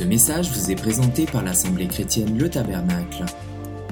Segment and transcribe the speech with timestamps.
[0.00, 3.26] Ce message vous est présenté par l'Assemblée chrétienne Le Tabernacle.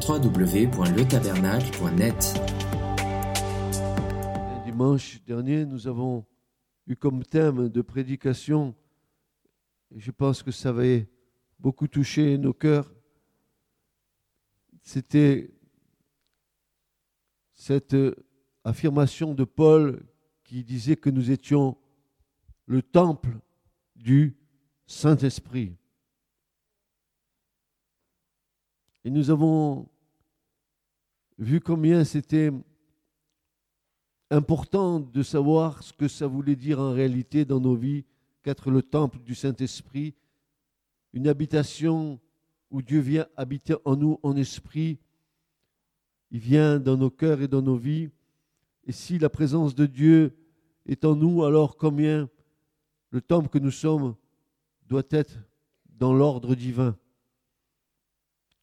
[0.08, 2.40] www.letabernacle.net
[4.64, 6.24] Dimanche dernier, nous avons
[6.86, 8.74] eu comme thème de prédication,
[9.94, 11.10] et je pense que ça avait
[11.58, 12.90] beaucoup touché nos cœurs,
[14.80, 15.50] c'était
[17.52, 17.94] cette
[18.64, 20.06] affirmation de Paul
[20.42, 21.76] qui disait que nous étions
[22.64, 23.40] le temple
[23.94, 24.38] du
[24.86, 25.76] Saint-Esprit.
[29.08, 29.88] Et nous avons
[31.38, 32.50] vu combien c'était
[34.28, 38.04] important de savoir ce que ça voulait dire en réalité dans nos vies
[38.42, 40.14] qu'être le temple du Saint-Esprit,
[41.14, 42.20] une habitation
[42.70, 44.98] où Dieu vient habiter en nous en esprit,
[46.30, 48.10] il vient dans nos cœurs et dans nos vies.
[48.84, 50.36] Et si la présence de Dieu
[50.84, 52.28] est en nous, alors combien
[53.08, 54.16] le temple que nous sommes
[54.86, 55.38] doit être
[55.86, 56.94] dans l'ordre divin.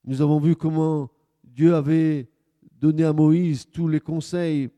[0.08, 1.10] Nous avons vu comment
[1.44, 2.30] Dieu avait
[2.80, 4.70] donné à Moïse tous les conseils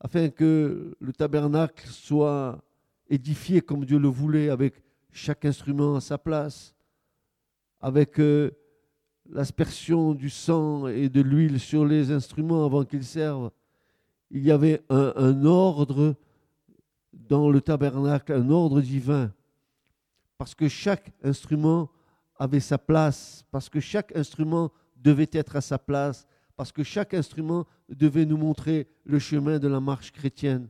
[0.00, 2.60] afin que le tabernacle soit
[3.08, 4.74] édifié comme Dieu le voulait, avec
[5.12, 6.74] chaque instrument à sa place,
[7.80, 8.50] avec euh,
[9.30, 13.52] l'aspersion du sang et de l'huile sur les instruments avant qu'ils servent.
[14.32, 16.16] Il y avait un, un ordre
[17.12, 19.32] dans le tabernacle, un ordre divin,
[20.38, 21.88] parce que chaque instrument
[22.38, 27.14] avait sa place, parce que chaque instrument devait être à sa place, parce que chaque
[27.14, 30.68] instrument devait nous montrer le chemin de la marche chrétienne.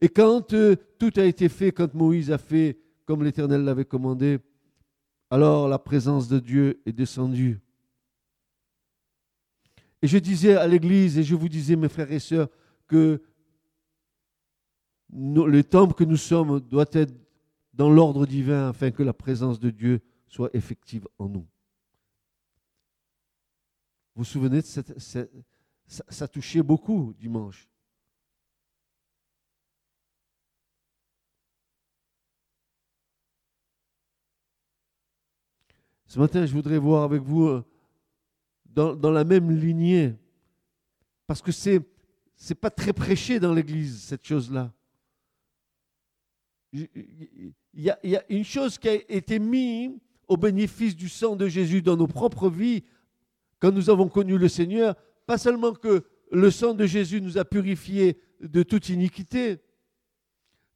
[0.00, 4.40] Et quand euh, tout a été fait, quand Moïse a fait comme l'Éternel l'avait commandé,
[5.30, 7.60] alors la présence de Dieu est descendue.
[10.02, 12.48] Et je disais à l'Église, et je vous disais, mes frères et sœurs,
[12.88, 13.22] que
[15.14, 17.14] le temple que nous sommes doit être
[17.72, 21.46] dans l'ordre divin afin que la présence de Dieu soit effective en nous.
[24.14, 25.24] Vous vous souvenez, de ça,
[25.86, 27.68] ça touchait beaucoup dimanche.
[36.12, 37.64] Ce matin, je voudrais voir avec vous euh,
[38.66, 40.14] dans, la même lignée,
[41.26, 41.80] parce que c'est
[42.36, 44.74] c'est pas très prêché dans l'Église cette chose-là.
[46.72, 49.92] Il y, a, une chose qui a été mise
[50.26, 52.84] au bénéfice du sang de Jésus dans nos propres vies
[53.60, 54.96] quand nous avons connu le Seigneur,
[55.26, 59.58] pas seulement que le sang de Jésus nous a purifiés de toute iniquité,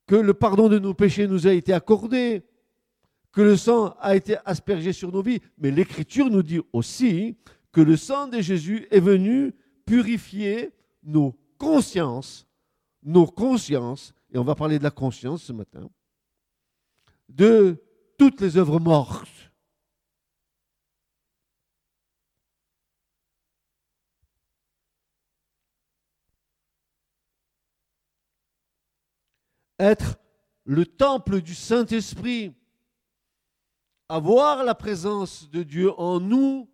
[0.05, 2.43] que le pardon de nos péchés nous a été accordé,
[3.33, 7.35] que le sang a été aspergé sur nos vies, mais l'Écriture nous dit aussi
[7.71, 9.53] que le sang de Jésus est venu
[9.85, 10.71] purifier
[11.03, 12.47] nos consciences,
[13.03, 15.89] nos consciences, et on va parler de la conscience ce matin,
[17.29, 17.83] de
[18.17, 19.27] toutes les œuvres mortes.
[29.79, 30.17] Être
[30.63, 32.53] le temple du Saint-Esprit,
[34.09, 36.67] avoir la présence de Dieu en nous,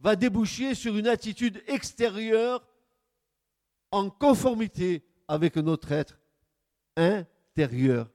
[0.00, 2.66] va déboucher sur une attitude extérieure
[3.90, 6.18] en conformité avec notre être
[6.98, 8.10] intérieur.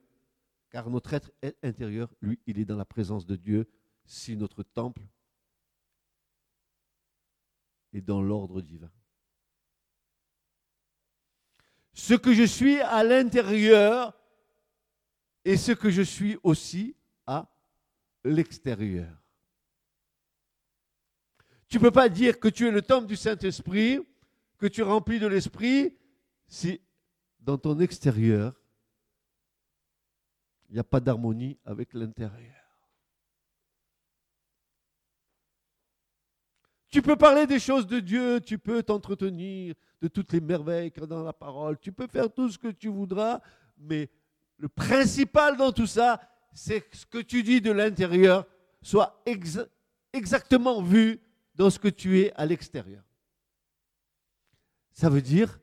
[0.70, 3.68] Car notre être intérieur, lui, il est dans la présence de Dieu
[4.04, 5.02] si notre temple
[7.92, 8.90] est dans l'ordre divin.
[11.92, 14.18] Ce que je suis à l'intérieur
[15.44, 16.96] et ce que je suis aussi
[17.26, 17.48] à
[18.24, 19.16] l'extérieur.
[21.68, 24.00] Tu ne peux pas dire que tu es le temple du Saint-Esprit
[24.58, 25.96] que tu remplis de l'esprit
[26.46, 26.80] si
[27.40, 28.54] dans ton extérieur,
[30.68, 32.64] il n'y a pas d'harmonie avec l'intérieur.
[36.88, 41.02] Tu peux parler des choses de Dieu, tu peux t'entretenir de toutes les merveilles qu'il
[41.02, 43.40] y a dans la parole, tu peux faire tout ce que tu voudras,
[43.76, 44.08] mais
[44.58, 46.20] le principal dans tout ça,
[46.52, 48.46] c'est que ce que tu dis de l'intérieur
[48.80, 49.58] soit ex
[50.12, 51.20] exactement vu
[51.56, 53.02] dans ce que tu es à l'extérieur.
[54.92, 55.60] Ça veut dire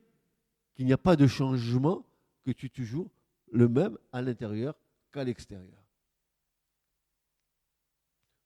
[0.74, 2.04] qu'il n'y a pas de changement,
[2.44, 3.10] que tu es toujours
[3.50, 4.74] le même à l'intérieur
[5.12, 5.82] qu'à l'extérieur.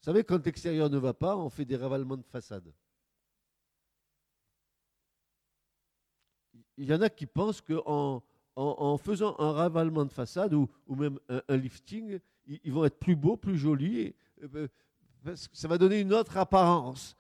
[0.00, 2.72] Vous savez, quand l'extérieur ne va pas, on fait des ravalements de façade.
[6.76, 8.22] Il y en a qui pensent qu'en
[8.54, 13.16] en, en, faisant un ravalement de façade ou, même un, lifting, ils, vont être plus
[13.16, 14.16] beaux, plus jolis, et,
[14.54, 14.68] euh,
[15.24, 17.16] parce que ça va donner une autre apparence.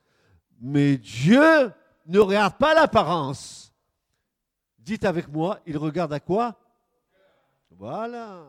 [0.60, 1.72] Mais Dieu
[2.06, 3.72] ne regarde pas l'apparence.
[4.78, 6.56] Dites avec moi, il regarde à quoi?
[7.70, 8.46] Voilà.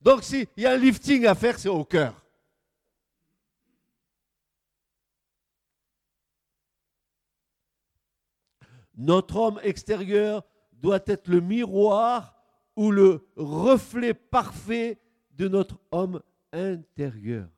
[0.00, 2.24] Donc s'il y a un lifting à faire, c'est au cœur.
[8.94, 12.36] Notre homme extérieur doit être le miroir
[12.76, 15.00] ou le reflet parfait
[15.30, 16.22] de notre homme
[16.52, 17.48] intérieur.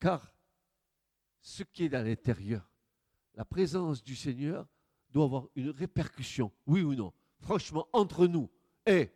[0.00, 0.32] Car
[1.40, 2.70] ce qui est à l'intérieur,
[3.34, 4.66] la présence du Seigneur
[5.10, 8.50] doit avoir une répercussion, oui ou non Franchement, entre nous.
[8.88, 9.10] Et,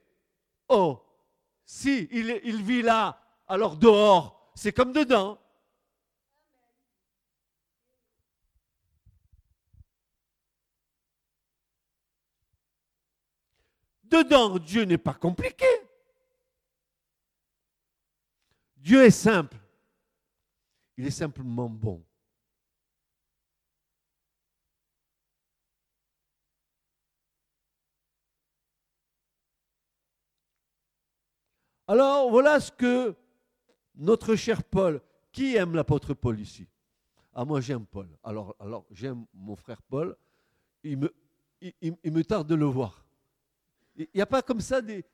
[0.69, 1.03] oh,
[1.65, 5.39] si il vit là, alors dehors, c'est comme dedans.
[14.05, 15.65] Dedans, Dieu n'est pas compliqué.
[18.77, 19.57] Dieu est simple.
[20.99, 22.05] Il est simplement bon.
[31.87, 33.15] Alors voilà ce que
[33.95, 35.01] notre cher Paul,
[35.31, 36.67] qui aime l'apôtre Paul ici?
[37.35, 38.09] Ah moi j'aime Paul.
[38.23, 40.17] Alors, alors j'aime mon frère Paul.
[40.85, 41.15] Il me,
[41.81, 43.05] il, tarde de le voir.
[43.97, 45.05] Il n'y a pas comme ça des,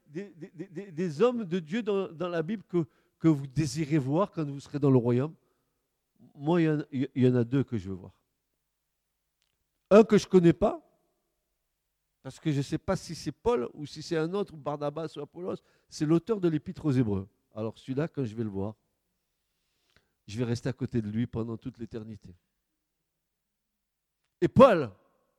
[1.23, 2.87] hommes de Dieu dans, la Bible que,
[3.19, 5.35] que vous désirez voir quand vous serez dans le royaume?
[6.35, 8.13] Moi, il y, en, a deux que je veux voir.
[9.91, 10.81] Un que je ne connais pas,
[12.23, 15.15] parce que je ne sais pas si c'est Paul ou si c'est un autre, Barnabas
[15.17, 15.57] ou Apollos,
[15.89, 17.29] c'est l'auteur de l'Épître aux Hébreux.
[17.55, 18.75] Alors celui-là, quand je vais le voir,
[20.27, 22.35] je vais rester à côté de lui pendant toute l'éternité.
[24.41, 24.91] Et Paul,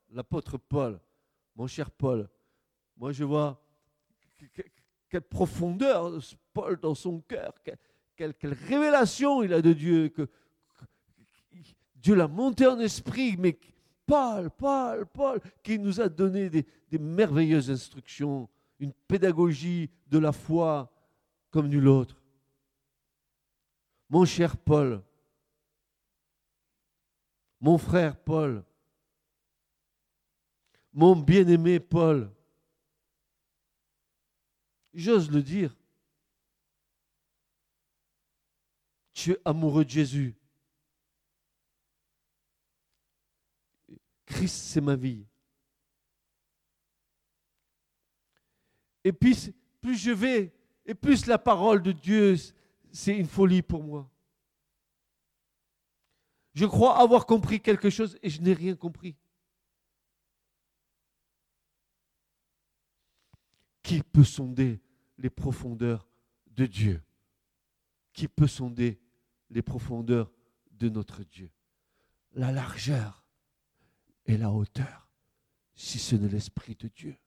[0.09, 0.99] l'apôtre Paul,
[1.55, 2.29] mon cher Paul,
[2.97, 3.63] moi je vois
[5.09, 6.19] quelle profondeur
[6.53, 7.53] Paul dans son cœur,
[8.15, 10.27] quelle, révélation il a de Dieu, que,
[11.95, 13.59] Dieu l'a monté en esprit, mais
[14.09, 16.65] Paul, Paul, Paul, qui nous a donné des,
[16.97, 20.91] merveilleuses instructions, une pédagogie de la foi
[21.51, 22.19] comme nul autre.
[24.09, 25.03] Mon cher Paul,
[27.59, 28.65] mon frère Paul,
[30.91, 32.33] mon bien-aimé Paul,
[34.91, 35.77] j'ose le dire,
[39.13, 40.38] tu es amoureux de Jésus.
[44.29, 45.25] Christ, c'est ma vie.
[49.03, 49.51] Et plus
[49.83, 50.53] je vais,
[50.85, 52.35] et plus la parole de Dieu,
[52.91, 54.09] c'est une folie pour moi.
[56.53, 59.15] Je crois avoir compris quelque chose et je n'ai rien compris.
[63.81, 64.79] Qui peut sonder
[65.17, 66.07] les profondeurs
[66.47, 67.01] de Dieu?
[68.13, 68.99] Qui peut sonder
[69.49, 70.31] les profondeurs
[70.71, 71.49] de notre Dieu?
[72.33, 73.18] La largeur
[74.29, 75.09] et la hauteur,
[75.73, 77.17] si ce n'est l'Esprit de Dieu.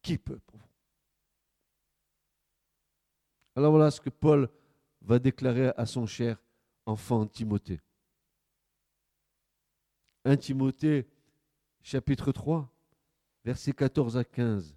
[0.00, 0.66] Qui peut pour vous?
[3.54, 4.48] Alors voilà ce que Paul
[5.02, 6.42] va déclarer à son cher
[6.86, 7.82] enfant Timothée.
[10.24, 11.06] 1 Timothée
[11.82, 12.72] chapitre 3,
[13.44, 14.74] versets 14 à 15.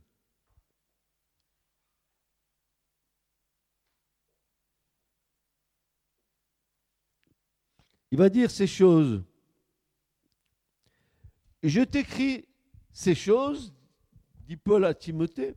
[8.12, 9.24] Il va dire ces choses.
[11.64, 12.48] Je t'écris
[12.92, 13.74] ces choses,
[14.48, 15.56] dit Paul à Timothée.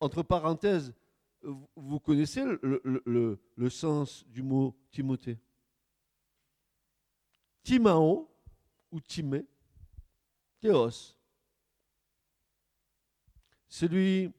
[0.00, 0.94] Entre parenthèses,
[1.76, 5.38] vous connaissez le, le sens du mot Timothée?
[7.62, 8.28] Timao
[8.90, 9.46] ou Timé,
[10.60, 11.16] Théos.
[13.68, 14.32] Celui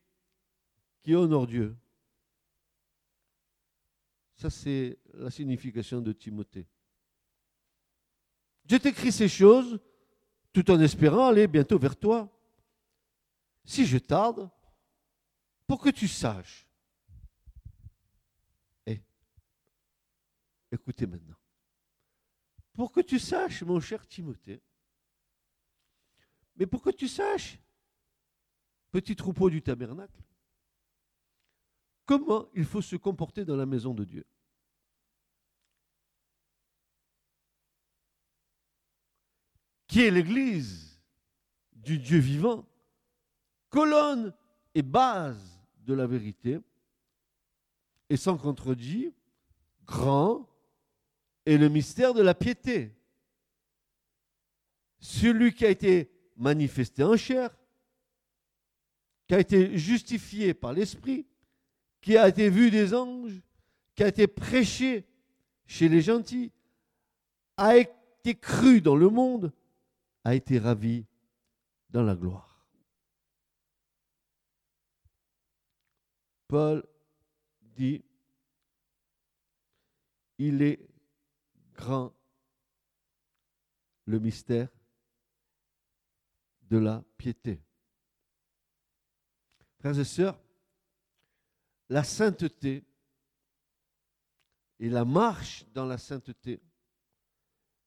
[1.01, 1.75] qui honore Dieu.
[4.35, 6.67] Ça, c'est la signification de Timothée.
[8.69, 9.79] Je t'écris ces choses
[10.53, 12.29] tout en espérant aller bientôt vers toi.
[13.65, 14.49] Si je tarde,
[15.65, 16.67] pour que tu saches.
[18.85, 19.01] Et
[20.71, 21.35] eh, écoutez maintenant.
[22.73, 24.61] Pour que tu saches, mon cher Timothée,
[26.55, 27.59] mais pour que tu saches,
[28.91, 30.21] petit troupeau du tabernacle,
[32.05, 34.25] comment il faut se comporter dans la maison de Dieu.
[39.93, 40.99] Qui est l'Église
[41.71, 42.65] du Dieu vivant,
[43.69, 44.33] colonne
[44.73, 46.59] et base de la vérité,
[48.09, 49.13] et sans contredit,
[49.85, 50.49] grand
[51.45, 52.91] est le mystère de la piété.
[54.97, 57.55] Celui qui a été manifesté en chair,
[59.27, 61.27] qui a été justifié par l'Esprit,
[62.01, 63.39] qui a été vu des anges,
[63.93, 65.05] qui a été prêché
[65.67, 66.51] chez les gentils,
[67.57, 69.53] a été cru dans le monde,
[70.23, 71.05] a été ravi
[71.89, 72.65] dans la gloire.
[76.47, 76.83] Paul
[77.61, 78.03] dit,
[80.37, 80.87] il est
[81.73, 82.13] grand
[84.05, 84.69] le mystère
[86.63, 87.61] de la piété.
[89.79, 90.39] Frères et sœurs,
[91.89, 92.85] la sainteté
[94.79, 96.61] et la marche dans la sainteté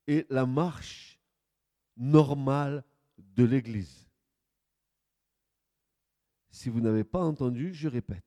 [0.07, 1.16] est la marche
[1.97, 2.85] normale
[3.17, 4.09] de l'Église.
[6.51, 8.25] Si vous n'avez pas entendu, je répète.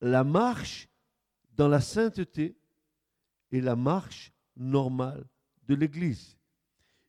[0.00, 0.88] La marche
[1.52, 2.56] dans la sainteté
[3.50, 5.24] est la marche normale
[5.64, 6.38] de l'Église.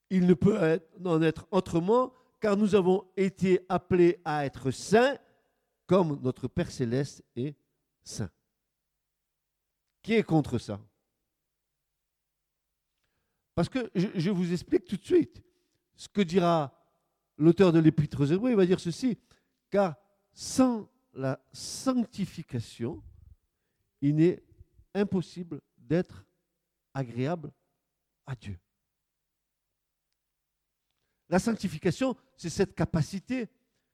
[0.10, 5.18] Il ne peut en être autrement car nous avons été appelés à être saints
[5.86, 7.56] comme notre Père céleste est
[8.04, 8.30] saint.
[10.02, 10.80] Qui est contre ça?
[13.56, 15.44] Parce que je, vous explique tout de suite
[15.96, 16.74] ce que dira
[17.38, 18.50] l'auteur de l'Épître aux Hébreux.
[18.50, 19.18] Il va dire ceci
[19.70, 19.96] car
[20.34, 23.04] sans la sanctification,
[24.02, 24.44] il n'est
[24.94, 26.26] impossible d'être
[26.94, 27.52] agréable
[28.26, 28.60] à Dieu.
[31.30, 33.50] La sanctification, c'est cette capacité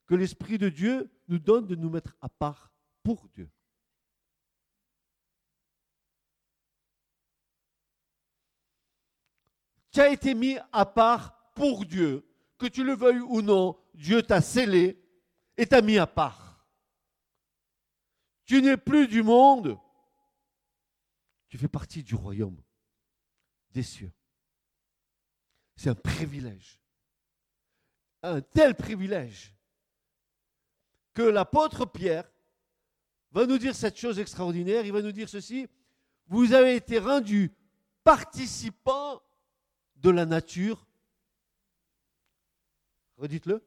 [0.06, 2.74] que l'Esprit de Dieu nous donne de nous mettre à part
[3.04, 3.50] pour Dieu.
[10.00, 12.26] Tu as été mis à part pour Dieu.
[12.58, 14.98] Que tu le veuilles ou non, Dieu t'a scellé
[15.58, 16.66] et t'a mis à part.
[18.46, 19.78] Tu n'es plus du monde.
[21.50, 22.64] Tu fais partie du royaume
[23.72, 24.14] des cieux.
[25.76, 26.80] C'est un privilège
[28.24, 29.54] un tel privilège
[31.14, 32.32] que l'apôtre Pierre
[33.32, 34.86] va nous dire cette chose extraordinaire.
[34.86, 35.68] Il va nous dire ceci.
[36.28, 37.52] Vous avez été rendus
[38.06, 39.22] participants
[40.02, 40.88] de la nature.
[43.18, 43.64] Redites-le.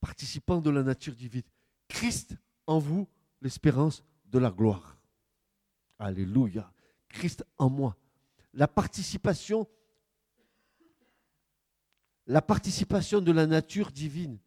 [0.00, 1.42] Participants de la nature divine.
[1.88, 2.36] Christ
[2.66, 3.08] en vous,
[3.40, 4.98] l'espérance de la gloire.
[5.98, 6.72] Alléluia.
[7.08, 7.96] Christ en moi.
[8.52, 9.68] La participation
[12.26, 14.38] la participation de la nature divine.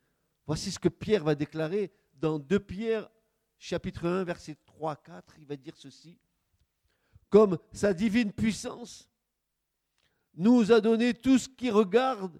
[0.47, 3.09] Voici ce que Pierre va déclarer dans 2 Pierre
[3.59, 6.17] chapitre 1 verset 3 4, il va dire ceci
[7.29, 9.09] comme sa divine puissance
[10.35, 12.39] nous a donné tout ce qui regarde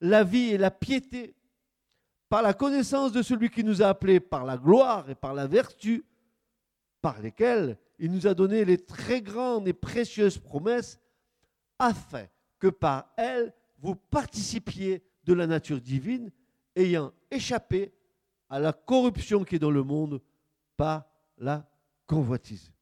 [0.00, 1.34] la vie et la piété
[2.28, 5.46] par la connaissance de celui qui nous a appelés par la gloire et par la
[5.46, 6.04] vertu
[7.00, 10.98] par lesquelles il nous a donné les très grandes et précieuses promesses
[11.78, 12.26] afin
[12.58, 16.30] que par elles vous participiez de la nature divine,
[16.74, 17.92] ayant échappé
[18.48, 20.20] à la corruption qui est dans le monde
[20.76, 21.04] par
[21.36, 21.68] la
[22.06, 22.72] convoitise.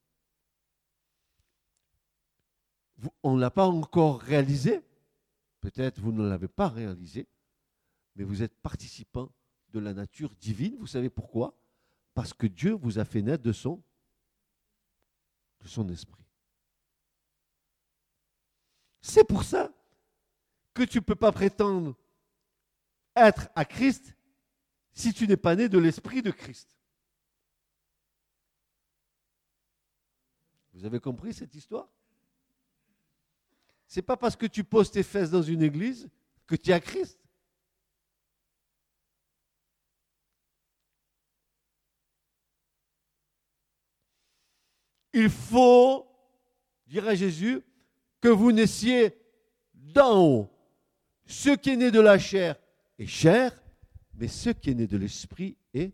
[3.23, 4.81] On ne l'a pas encore réalisé,
[5.61, 7.27] peut-être vous ne l'avez pas réalisé,
[8.15, 9.31] mais vous êtes participant
[9.69, 10.75] de la nature divine.
[10.79, 11.55] Vous savez pourquoi?
[12.13, 13.81] Parce que Dieu vous a fait naître de son,
[15.61, 16.23] de son esprit.
[19.01, 19.71] C'est pour ça
[20.73, 21.95] que tu ne peux pas prétendre
[23.15, 24.15] être à Christ
[24.93, 26.77] si tu n'es pas né de l'esprit de Christ.
[30.73, 31.87] Vous avez compris cette histoire?
[33.87, 36.09] C'est pas parce que tu poses tes fesses dans une église
[36.45, 37.17] que tu es Christ.
[45.13, 46.05] Il faut,
[46.85, 47.61] dirait Jésus,
[48.21, 49.17] que vous naissiez
[49.73, 50.49] d'en haut.
[51.25, 52.55] Ce qui est né de la chair
[52.99, 53.51] est chair,
[54.13, 55.93] mais ce qui est né de l'esprit est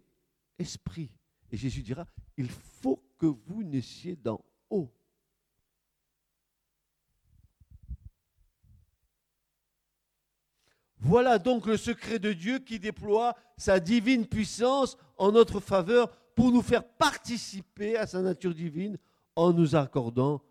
[0.57, 1.11] esprit.
[1.51, 2.07] Et Jésus dira,
[2.37, 4.52] il faut que vous naissiez d'en haut.
[11.05, 16.49] Voilà donc le secret de Dieu qui déploie sa divine puissance en notre faveur pour
[16.49, 18.97] nous faire participer à sa nature divine
[19.35, 20.41] en nous accordant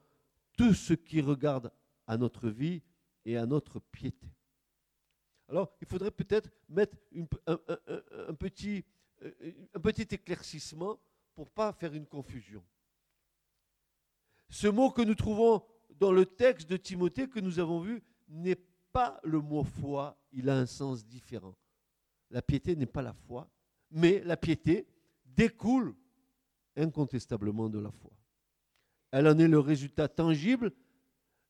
[0.58, 1.72] tout ce qui regarde
[2.06, 2.82] à notre vie
[3.24, 4.26] et à notre piété.
[5.48, 6.98] Alors, il faudrait peut-être mettre
[7.46, 8.84] un, petit,
[9.22, 9.32] euh,
[9.74, 11.00] un petit éclaircissement
[11.34, 12.62] pour ne pas faire une confusion.
[14.50, 15.62] Ce mot que nous trouvons
[15.98, 18.60] dans le texte de Timothée que nous avons vu n'est
[18.92, 21.54] pas le mot foi, il a un sens différent.
[22.30, 23.48] La piété n'est pas la foi,
[23.90, 24.86] mais la piété
[25.24, 25.94] découle
[26.76, 28.10] incontestablement de la foi.
[29.10, 30.72] Elle en est le résultat tangible.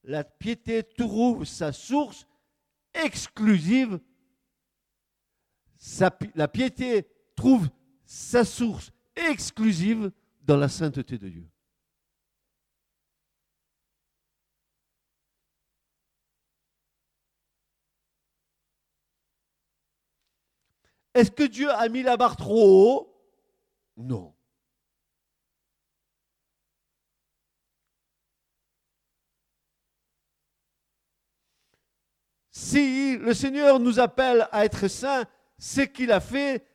[0.03, 2.27] La piété trouve sa source
[2.93, 4.01] exclusive.
[6.35, 7.69] la piété trouve
[8.05, 10.11] sa source exclusive
[10.43, 11.52] dans la sainteté de Dieu.
[21.15, 23.09] Est-ce que Dieu a mis la barre trop haut?
[23.97, 24.35] Non.
[32.51, 35.25] Si le Seigneur nous appelle à être saints,
[35.59, 36.67] c'est qu'il a fait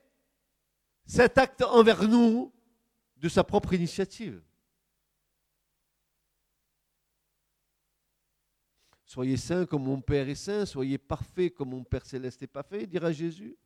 [1.05, 2.53] cet acte envers nous
[3.15, 4.41] de sa propre initiative.
[9.05, 12.85] Soyez saints comme mon Père est saint, soyez parfaits comme mon Père céleste est parfait,
[12.85, 13.57] dira Jésus.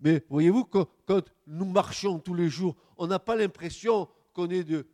[0.00, 4.86] Mais voyez-vous, quand, nous marchons tous les jours, on n'a pas l'impression qu'on est de,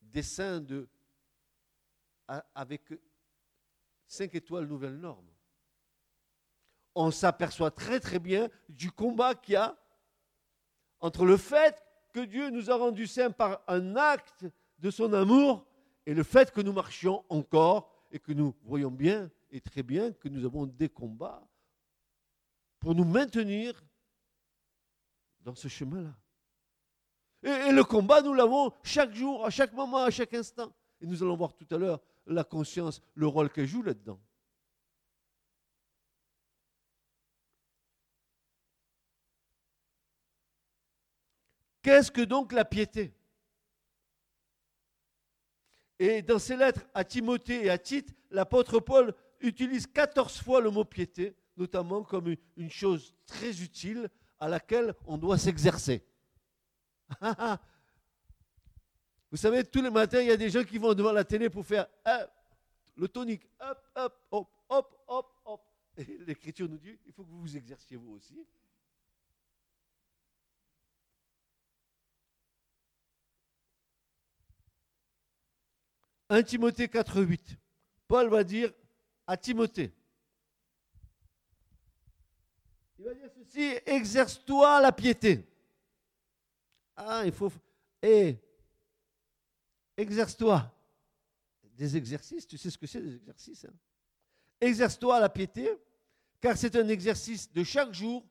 [0.00, 0.88] des saints de,
[2.54, 2.82] avec
[4.06, 5.28] cinq étoiles nouvelles normes.
[6.94, 9.76] On s'aperçoit très très bien du combat qu'il y a
[11.00, 11.82] entre le fait
[12.12, 14.46] que Dieu nous a rendus saints par un acte
[14.78, 15.66] de son amour
[16.06, 20.12] et le fait que nous marchions encore et que nous voyons bien et très bien
[20.12, 21.46] que nous avons des combats
[22.82, 23.80] pour nous maintenir
[25.40, 26.12] dans ce chemin-là.
[27.44, 30.74] Et, le combat, nous l'avons chaque jour, à chaque moment, à chaque instant.
[31.00, 34.20] Et nous allons voir tout à l'heure la conscience, le rôle qu'elle joue là-dedans.
[41.82, 43.14] Qu'est-ce que donc la piété?
[46.00, 50.70] Et dans ses lettres à Timothée et à Tite, l'apôtre Paul utilise 14 fois le
[50.70, 56.04] mot piété, notamment comme une chose très utile à laquelle on doit s'exercer.
[59.30, 61.48] Vous savez, tous les matins, il y a des gens qui vont devant la télé
[61.48, 61.86] pour faire
[62.96, 63.48] le tonique.
[63.60, 65.60] Hop, hop, hop, hop, hop, hop.
[65.96, 68.46] L'Écriture nous dit, il faut que vous vous exerciez vous aussi.
[76.32, 77.58] 1 Timothée 4, 8.
[78.08, 78.72] Paul va dire
[79.26, 79.92] à Timothée,
[83.02, 85.44] il va dire ceci, exerce-toi la piété.
[86.96, 87.50] Ah, il faut...
[88.00, 88.36] Et
[89.96, 90.72] exerce-toi.
[91.76, 93.64] Des exercices, tu sais ce que c'est des exercices.
[93.64, 93.74] Hein?
[94.60, 95.68] Exerce-toi la piété,
[96.40, 98.24] car c'est un exercice de chaque jour,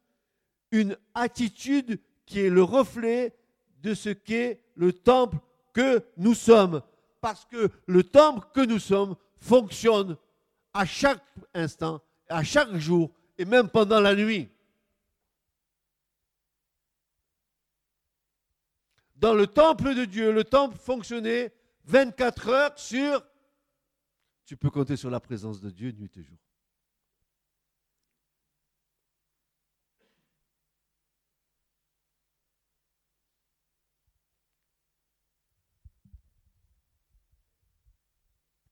[0.72, 3.36] une attitude qui est le reflet
[3.82, 5.38] de ce qu'est le temple
[5.74, 6.82] que nous sommes
[7.20, 10.16] parce que le temple que nous sommes fonctionne
[10.74, 14.50] à chaque instant, à chaque jour et même pendant la nuit.
[19.22, 21.54] Dans le temple de Dieu, le temple fonctionnait
[21.86, 23.24] 24 heures sur...
[24.46, 26.38] Tu peux compter sur la présence de Dieu nuit et jour.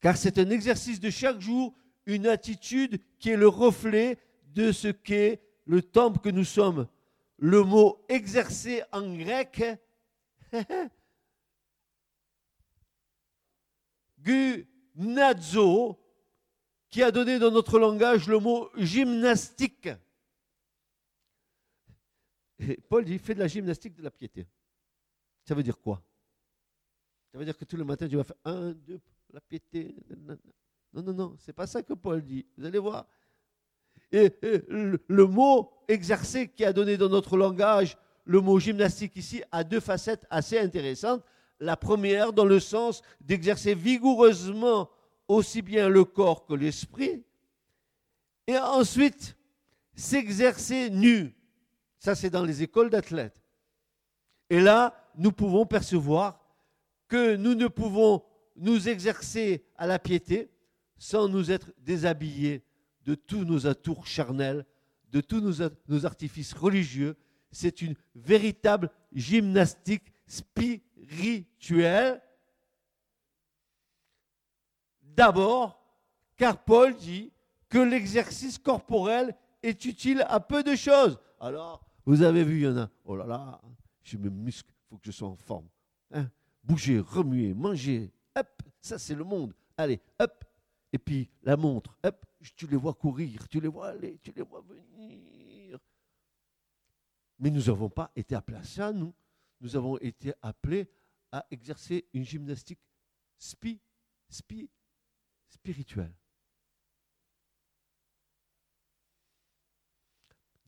[0.02, 4.18] car c'est un exercice de chaque jour, une attitude qui est le reflet
[4.56, 6.88] de ce qu'est le temple que nous sommes.
[7.38, 9.62] Le mot exercer en grec,
[14.96, 16.00] gunazo,
[16.90, 19.90] qui a donné dans notre langage le mot gymnastique.
[22.90, 24.48] Paul dit, fait de la gymnastique de la piété.
[25.46, 26.04] Ça veut dire quoi?
[27.32, 29.00] Ça veut dire que tous les matins, tu vas faire un, deux,
[29.32, 29.96] la piété.
[30.94, 32.46] Non, non, non, c'est pas ça que Paul dit.
[32.58, 33.08] Vous allez voir.
[34.12, 39.64] Et, le, mot exercer qui a donné dans notre langage le mot gymnastique ici a
[39.64, 41.24] deux facettes assez intéressantes.
[41.60, 44.90] La première, dans le sens d'exercer vigoureusement
[45.28, 47.24] aussi bien le corps que l'esprit.
[48.48, 49.38] Et ensuite,
[49.96, 51.36] s'exercer nu.
[52.00, 53.42] Ça, c'est dans les écoles d'athlètes.
[54.50, 56.40] Et là, nous pouvons percevoir
[57.08, 58.24] que nous ne pouvons
[58.56, 60.50] nous exercer à la piété
[60.98, 62.64] sans nous être déshabillés
[63.06, 64.66] de tous nos atours charnels,
[65.12, 67.18] de tous nos, artifices religieux.
[67.52, 72.22] C'est une véritable gymnastique spirituelle.
[75.02, 75.84] D'abord,
[76.38, 77.32] car Paul dit
[77.68, 81.20] que l'exercice corporel est utile à peu de choses.
[81.40, 83.62] Alors, vous avez vu, il y en a, oh là là,
[84.04, 85.68] je me muscle, il faut que je sois en forme.
[86.12, 86.30] Hein.
[86.64, 89.54] Bouger, remuer, manger, hop, ça c'est le monde.
[89.78, 90.44] Allez, hop,
[90.92, 94.42] et puis la montre, hop, tu les vois courir, tu les vois aller, tu les
[94.42, 95.39] vois venir.
[97.40, 99.14] Mais nous n'avons pas été appelés à ça, nous.
[99.62, 100.90] Nous avons été appelés
[101.32, 102.80] à exercer une gymnastique
[103.38, 103.80] spi,
[104.28, 104.70] spi,
[105.48, 106.14] spirituelle.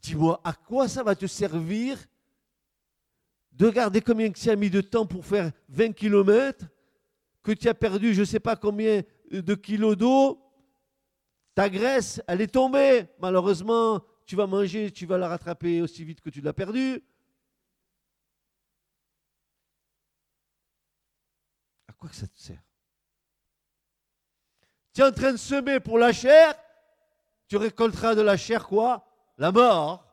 [0.02, 1.98] Dis-moi, à quoi ça va te servir
[3.52, 6.66] de regarder combien tu as mis de temps pour faire 20 kilomètres
[7.44, 10.40] que tu as perdu je ne sais pas combien de kilos d'eau,
[11.54, 13.06] ta graisse, elle est tombée.
[13.20, 14.02] Malheureusement,
[14.32, 17.04] tu vas manger, tu vas la rattraper aussi vite que tu l'as perdue.
[21.90, 22.64] À quoi que ça te sert?
[24.94, 26.54] Tu es en train de semer pour la chair,
[27.50, 29.06] tu récolteras de la chair quoi?
[29.38, 30.10] La mort.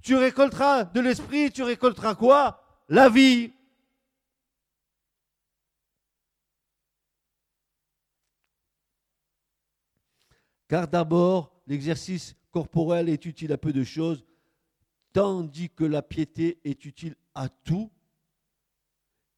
[0.00, 2.62] Tu récolteras de l'esprit, tu récolteras quoi?
[2.88, 3.52] La vie.
[10.68, 14.24] Car d'abord, l'exercice corporel est utile à peu de choses,
[15.12, 17.90] tandis que la piété est utile à tout,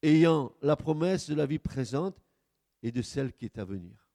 [0.03, 2.23] ayant la promesse de la vie présente
[2.83, 4.07] et de celle qui est à venir.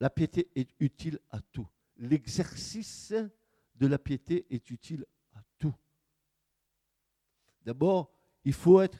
[0.00, 1.68] La piété est utile à tout.
[1.98, 3.14] L'exercice
[3.76, 5.76] de la piété est utile à tout.
[7.62, 8.12] D'abord,
[8.44, 8.98] il faut être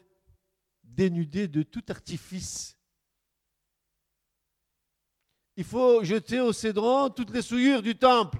[0.84, 2.78] dénudé de tout artifice
[5.60, 8.38] il faut jeter au cédron toutes les souillures du temple.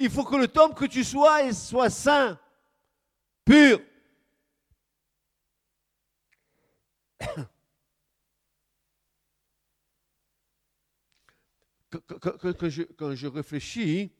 [0.00, 2.40] Il faut que le temple que tu sois soit saint,
[3.44, 3.80] pur.
[11.90, 12.68] Quand,
[13.14, 14.10] je, réfléchis,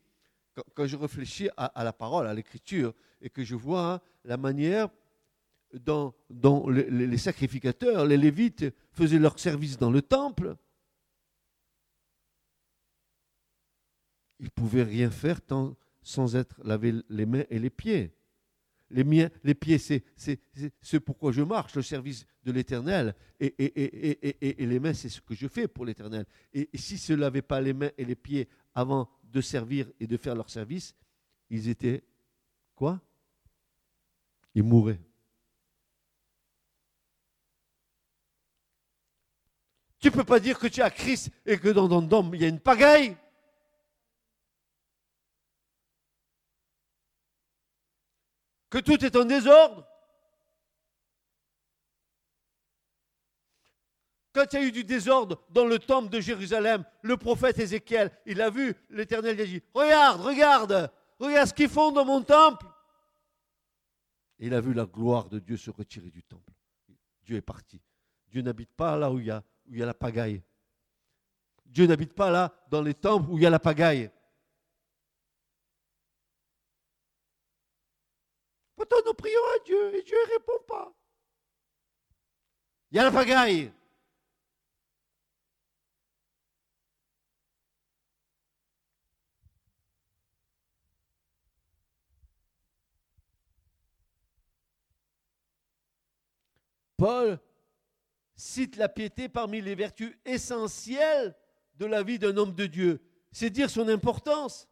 [0.74, 4.90] quand, je réfléchis à la parole, à l'écriture, et que je vois la manière
[5.72, 6.14] dont,
[6.68, 10.54] les, sacrificateurs, les lévites, faisaient leur service dans le temple.
[14.38, 15.40] Ils ne pouvaient rien faire
[16.02, 18.14] sans être laver les mains et les pieds.
[18.90, 20.04] Les, miens, les pieds, c'est
[20.80, 23.14] ce pourquoi je marche, le service de l'Éternel.
[23.40, 23.54] Et,
[24.58, 26.26] les mains, c'est ce que je fais pour l'Éternel.
[26.52, 30.16] Et, si se lavaient pas les mains et les pieds avant de servir et de
[30.18, 30.94] faire leur service,
[31.48, 32.04] ils étaient
[32.74, 33.00] quoi?
[34.58, 35.00] Il mourait.
[40.00, 42.42] Tu ne peux pas dire que tu as Christ et que dans ton dôme, il
[42.42, 43.16] y a une pagaille.
[48.70, 49.86] Que tout est en désordre.
[54.32, 58.10] Quand il y a eu du désordre dans le temple de Jérusalem, le prophète Ézéchiel,
[58.26, 62.22] il a vu, l'Éternel il a dit, regarde, regarde, regarde ce qu'ils font dans mon
[62.22, 62.66] temple
[64.38, 66.52] il a vu la gloire de Dieu se retirer du temple.
[67.22, 67.80] Dieu est parti.
[68.28, 70.42] Dieu n'habite pas là où il, y a, où il y a la pagaille.
[71.64, 74.10] Dieu n'habite pas là dans les temples où il y a la pagaille.
[78.76, 80.94] Pourtant, nous prions à Dieu et Dieu ne répond pas.
[82.90, 83.72] Il y a la pagaille.
[96.98, 97.38] Paul
[98.36, 101.34] cite la piété parmi les vertus essentielles
[101.76, 103.00] de la vie d'un homme de Dieu.
[103.32, 104.68] C'est dire son importance.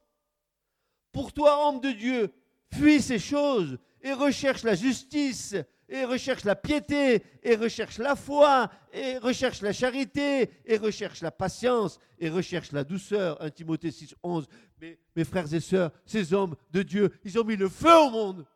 [1.12, 2.34] Pour toi, homme de Dieu,
[2.74, 5.54] fuis ces choses et recherche la justice,
[5.88, 11.30] et recherche la piété, et recherche la foi, et recherche la charité, et recherche la
[11.30, 13.40] patience, et recherche la douceur.
[13.40, 14.46] 1 Timothée 6, 11.
[14.80, 18.10] Mais, mes frères et sœurs, ces hommes de Dieu, ils ont mis le feu au
[18.10, 18.46] monde.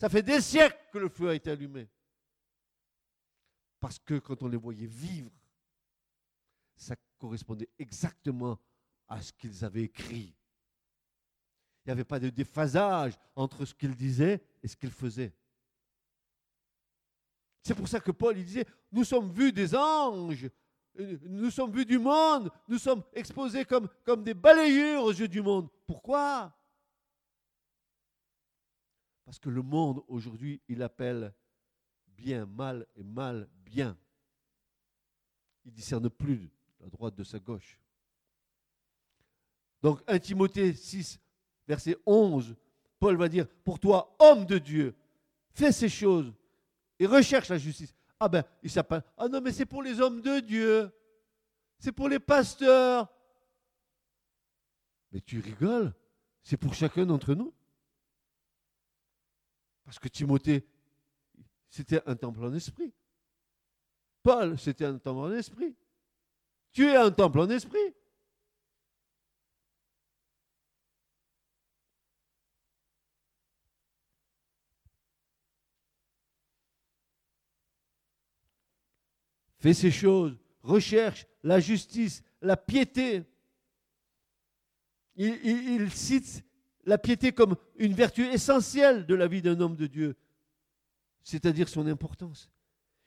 [0.00, 1.88] Ça fait des siècles que le feu a été allumé.
[3.80, 5.32] Parce que quand on les voyait vivre,
[6.76, 8.58] ça correspondait exactement
[9.08, 10.36] à ce qu'ils avaient écrit.
[11.84, 15.34] Il n'y avait pas de déphasage entre ce qu'ils disaient et ce qu'ils faisaient.
[17.62, 20.48] C'est pour ça que Paul disait, nous sommes vus des anges,
[20.94, 25.40] nous sommes vus du monde, nous sommes exposés comme, comme des balayures aux yeux du
[25.40, 25.68] monde.
[25.86, 26.54] Pourquoi?
[29.24, 31.34] Parce que le monde aujourd'hui, il appelle
[32.20, 33.96] bien mal et mal bien.
[35.64, 37.80] Il discerne plus la droite de sa gauche.
[39.82, 41.18] Donc 1 Timothée 6,
[41.66, 42.54] verset 11,
[42.98, 44.94] Paul va dire, pour toi, homme de Dieu,
[45.52, 46.32] fais ces choses
[46.98, 47.94] et recherche la justice.
[48.18, 50.92] Ah ben, il s'appelle, ah non, mais c'est pour les hommes de Dieu,
[51.78, 53.08] c'est pour les pasteurs.
[55.10, 55.94] Mais tu rigoles,
[56.42, 57.54] c'est pour chacun d'entre nous?
[59.84, 60.66] Parce que Timothée,
[61.70, 62.92] c'était un temple en esprit.
[64.22, 65.74] Paul, c'était un temple en esprit.
[66.72, 67.78] Tu es un temple en esprit.
[79.58, 83.24] Fais ces choses, recherche la justice, la piété.
[85.16, 86.44] Il, cite
[86.84, 90.16] la piété comme une vertu essentielle de la vie d'un homme de Dieu,
[91.22, 92.50] c'est-à-dire son importance.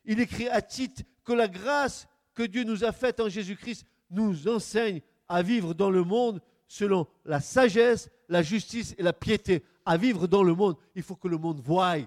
[0.05, 4.47] il écrit à Tite que la grâce que Dieu nous a faite en Jésus-Christ nous
[4.47, 9.63] enseigne à vivre dans le monde selon la sagesse, la justice et la piété.
[9.85, 11.97] À vivre dans le monde, il faut que le monde voie.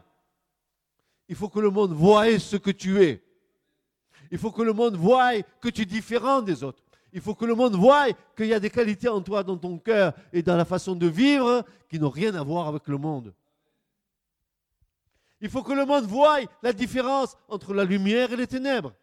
[1.29, 3.23] Il faut que le monde voie ce que tu es.
[4.31, 6.83] Il faut que le monde voie que tu es différent des autres.
[7.13, 9.79] Il faut que le monde voie qu'il y a des qualités en toi, dans ton
[9.79, 13.33] cœur et dans la façon de vivre qui n'ont rien à voir avec le monde.
[15.41, 18.95] Il faut que le monde voie la différence entre la lumière et les ténèbres.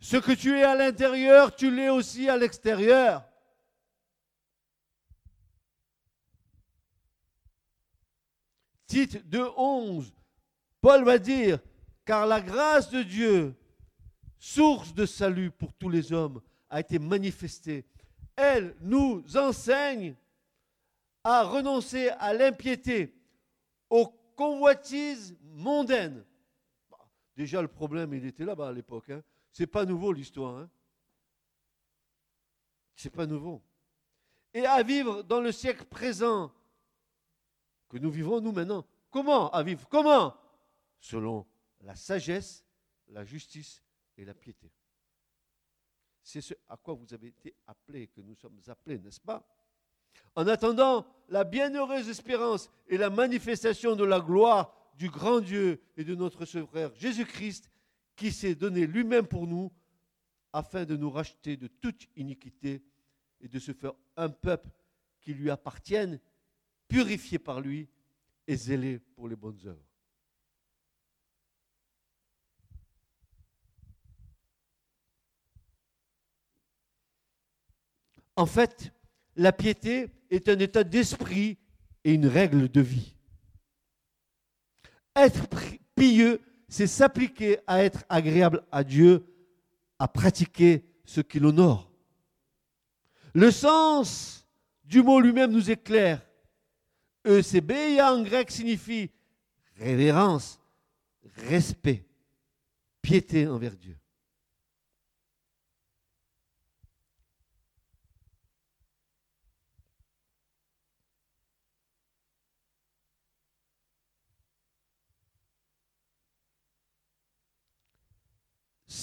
[0.00, 3.24] Ce que tu es à l'intérieur, tu l'es aussi à l'extérieur.
[8.86, 10.12] Tite 2.11,
[10.82, 11.58] Paul va dire,
[12.04, 13.54] car la grâce de Dieu,
[14.38, 16.42] source de salut pour tous les hommes,
[16.74, 17.86] a été manifestée.
[18.34, 20.16] Elle nous enseigne
[21.22, 23.14] à renoncer à l'impiété,
[23.88, 26.24] aux convoitises mondaines.
[27.36, 29.08] Déjà, le problème, il était là-bas à l'époque.
[29.10, 29.22] Hein.
[29.52, 30.56] C'est pas nouveau l'histoire.
[30.56, 30.70] Hein.
[32.96, 33.62] C'est pas nouveau.
[34.52, 36.52] Et à vivre dans le siècle présent
[37.88, 38.84] que nous vivons nous maintenant.
[39.12, 39.88] Comment à vivre?
[39.88, 40.34] Comment?
[40.98, 41.46] Selon
[41.82, 42.64] la sagesse,
[43.06, 43.80] la justice
[44.16, 44.72] et la piété.
[46.24, 49.46] C'est ce à quoi vous avez été appelés, que nous sommes appelés, n'est-ce pas?
[50.34, 56.02] En attendant la bienheureuse espérance et la manifestation de la gloire du grand Dieu et
[56.04, 57.70] de notre frère Jésus-Christ,
[58.16, 59.70] qui s'est donné lui-même pour nous
[60.52, 62.82] afin de nous racheter de toute iniquité
[63.40, 64.70] et de se faire un peuple
[65.20, 66.20] qui lui appartienne,
[66.88, 67.88] purifié par lui
[68.46, 69.93] et zélé pour les bonnes œuvres.
[78.36, 78.92] En fait,
[79.36, 81.58] la piété est un état d'esprit
[82.04, 83.16] et une règle de vie.
[85.16, 85.46] Être
[85.94, 89.24] pieux c'est s'appliquer à être agréable à Dieu,
[90.00, 91.88] à pratiquer ce qui l'honore.
[93.32, 94.44] Le sens
[94.82, 96.20] du mot lui-même nous est clair.
[97.24, 99.10] ECB en grec signifie
[99.76, 100.60] révérence,
[101.36, 102.04] respect,
[103.02, 103.96] piété envers Dieu.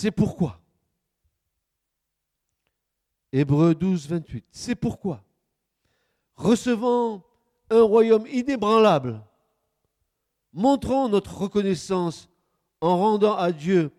[0.01, 0.59] C'est pourquoi?
[3.31, 4.45] Hébreu 12, 28.
[4.49, 5.23] C'est pourquoi?
[6.33, 7.23] Recevant
[7.69, 9.23] un royaume inébranlable,
[10.53, 12.27] montrons notre reconnaissance
[12.81, 13.91] en rendant à Dieu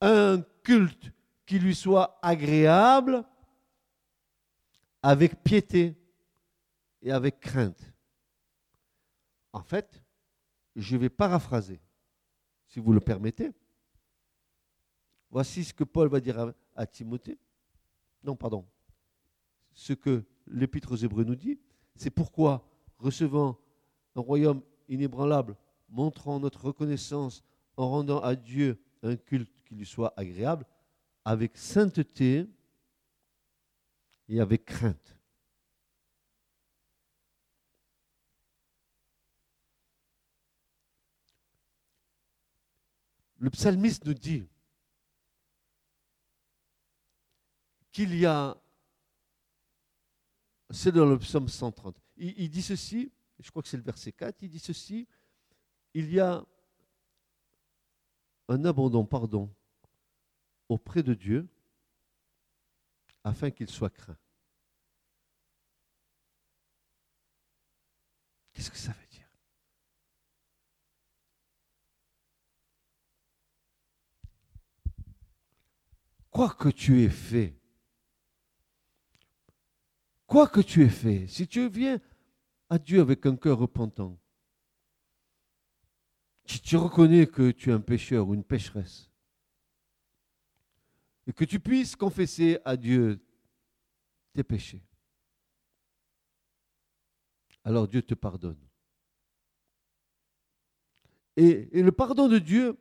[0.00, 1.12] un culte
[1.44, 3.22] qui lui soit agréable,
[5.02, 5.94] avec piété
[7.02, 7.92] et avec crainte.
[9.52, 10.02] En fait,
[10.76, 11.78] je vais paraphraser,
[12.68, 13.52] si vous le permettez.
[15.30, 17.38] Voici ce que Paul va dire à, Timothée.
[18.22, 18.64] Non, pardon.
[19.72, 21.58] Ce que l'Épître aux Hébreux nous dit,
[21.94, 23.58] c'est pourquoi, recevant
[24.14, 25.56] un royaume inébranlable,
[25.88, 27.42] montrant notre reconnaissance
[27.76, 30.64] en rendant à Dieu un culte qui lui soit agréable,
[31.24, 32.46] avec sainteté
[34.28, 35.16] et avec crainte.
[43.38, 44.46] Le psalmiste nous dit,
[47.96, 48.54] qu'il y a,
[50.68, 54.42] c'est dans le psaume 130, il, dit ceci, je crois que c'est le verset 4,
[54.42, 55.08] il dit ceci,
[55.94, 56.44] il y a
[58.50, 59.50] un abondant pardon
[60.68, 61.48] auprès de Dieu
[63.24, 64.18] afin qu'il soit craint.
[68.52, 69.30] Qu'est-ce que ça veut dire?
[76.30, 77.55] Quoi que tu aies fait,
[80.26, 82.00] quoi que tu aies fait, si tu viens
[82.68, 84.18] à Dieu avec un cœur repentant,
[86.44, 89.10] si tu reconnais que tu es un pécheur ou une pécheresse,
[91.26, 93.20] et que tu puisses confesser à Dieu
[94.32, 94.82] tes péchés,
[97.64, 98.60] alors Dieu te pardonne.
[101.36, 102.78] Et, le pardon de Dieu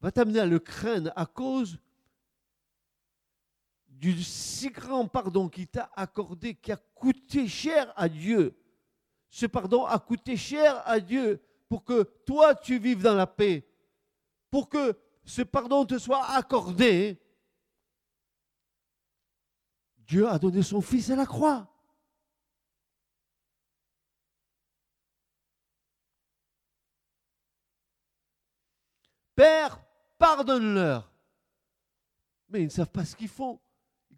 [0.00, 1.78] va t'amener à le craindre à cause
[4.02, 8.58] du si grand pardon qui t'a accordé, qui a coûté cher à Dieu.
[9.30, 13.64] Ce pardon a coûté cher à Dieu pour que toi tu vives dans la paix,
[14.50, 17.16] pour que ce pardon te soit accordé.
[19.98, 21.68] Dieu a donné son Fils à la croix.
[29.36, 29.80] Père,
[30.18, 31.08] pardonne-leur.
[32.48, 33.60] Mais ils ne savent pas ce qu'ils font.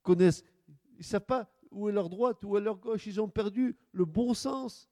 [0.05, 0.45] Connaissent,
[0.99, 3.07] ils savent pas où est leur droite, où est leur gauche.
[3.07, 4.89] Ils ont perdu le bon sens.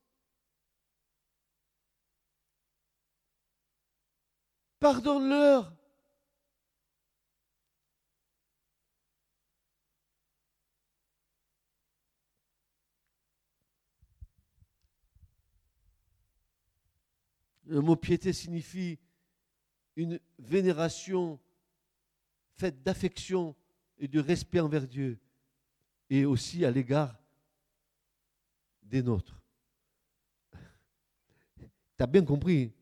[4.80, 5.76] Pardonne-leur.
[17.66, 18.98] Le mot piété signifie
[19.94, 21.38] une vénération
[22.56, 23.54] faite d'affection
[24.02, 25.16] et de respect envers Dieu
[26.10, 27.16] et aussi à l'égard
[28.82, 29.40] des nôtres.
[31.96, 32.72] Tu as bien compris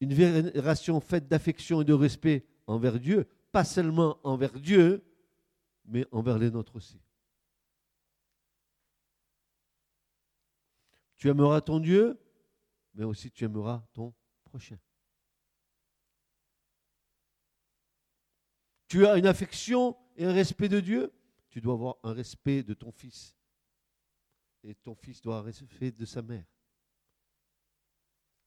[0.00, 5.02] Une vénération faite d'affection et de respect envers Dieu, pas seulement envers Dieu,
[5.86, 7.00] mais envers les nôtres aussi.
[11.16, 12.20] Tu aimeras ton Dieu,
[12.92, 14.12] mais aussi tu aimeras ton
[14.44, 14.76] prochain.
[18.90, 21.12] Tu as une affection et un respect de Dieu,
[21.48, 23.36] tu dois avoir un respect de ton fils.
[24.64, 26.44] Et ton fils doit avoir un respect de sa mère.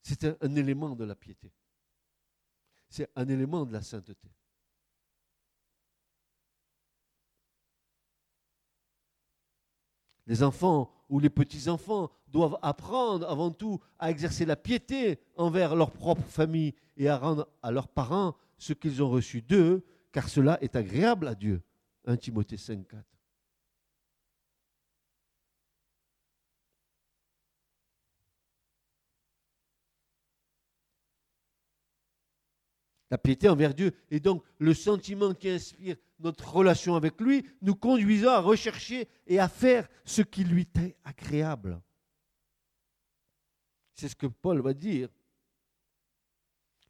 [0.02, 1.50] C'est un, élément de la piété.
[2.90, 4.28] C'est un élément de la sainteté.
[10.28, 15.92] Les enfants ou les petits-enfants doivent apprendre avant tout à exercer la piété envers leur
[15.92, 20.58] propre famille et à rendre à leurs parents ce qu'ils ont reçu d'eux car cela
[20.62, 21.62] est agréable à Dieu.
[22.06, 23.04] 1 Timothée 5, 4.
[33.10, 37.76] La piété envers Dieu est donc le sentiment qui inspire notre relation avec lui, nous
[37.76, 41.80] conduisant à rechercher et à faire ce qui lui est agréable.
[43.94, 45.10] C'est ce que Paul va dire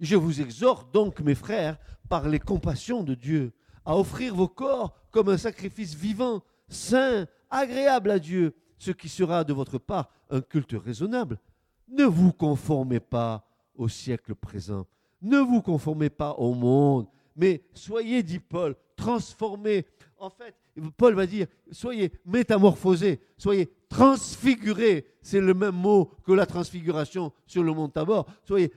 [0.04, 1.78] je vous exhorte donc, mes frères,
[2.10, 3.54] par les compassions de Dieu,
[3.86, 9.46] à offrir vos corps comme un sacrifice vivant, saint, agréable à Dieu, ce qui sera
[9.46, 11.40] de votre part un culte raisonnable.
[11.88, 14.86] Ne vous conformez pas au siècle présent,
[15.22, 19.86] ne vous conformez pas au monde, mais soyez, dit Paul, transformés.
[20.20, 20.54] En fait,
[20.98, 25.06] Paul va dire, soyez métamorphosés, soyez transfigurés.
[25.22, 28.26] C'est le même mot que la transfiguration sur le mont Tabor.
[28.44, 28.72] Soyez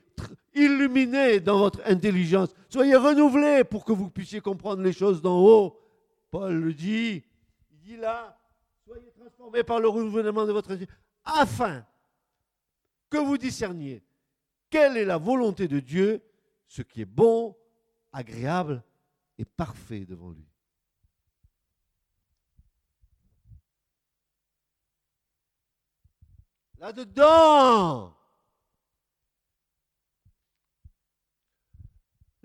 [0.55, 2.51] illuminés dans votre intelligence.
[2.69, 5.81] Soyez renouvelés pour que vous puissiez comprendre les choses d'en haut.
[6.31, 7.23] Paul le dit.
[7.71, 8.39] Il dit là,
[8.85, 11.85] soyez transformés par le renouvellement de votre intelligence, afin
[13.11, 14.03] que vous discerniez
[14.71, 16.23] quelle est la volonté de Dieu,
[16.67, 17.57] ce qui est bon,
[18.13, 18.83] agréable
[19.39, 20.49] et parfait devant lui.
[26.79, 28.16] Là-dedans,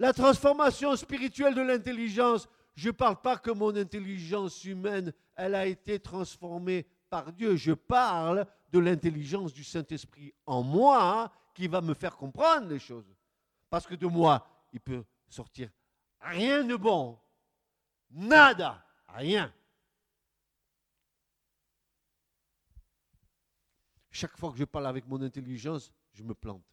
[0.02, 5.68] la transformation spirituelle de l'intelligence, je ne parle pas que mon intelligence humaine, elle a
[5.68, 7.56] été transformée par Dieu.
[7.56, 13.06] Je parle de l'intelligence du Saint-Esprit en moi qui va me faire comprendre les choses.
[13.70, 15.70] Parce que de moi, il peut sortir
[16.20, 17.20] rien de bon.
[18.10, 19.54] Nada, rien.
[24.10, 26.66] Chaque fois que je parle avec mon intelligence, je me plante.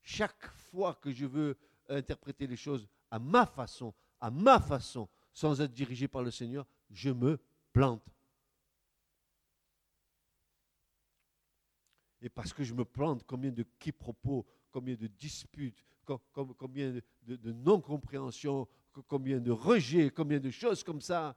[0.00, 1.58] Chaque fois que je veux
[1.96, 6.66] interpréter les choses à ma façon, à ma façon, sans être dirigé par le Seigneur,
[6.90, 7.38] je me
[7.72, 8.06] plante.
[12.22, 15.82] Et parce que je me plante, combien de quiproquos, combien de disputes,
[16.32, 18.68] combien de, non-compréhension,
[19.06, 21.36] combien de rejets, combien de choses comme ça.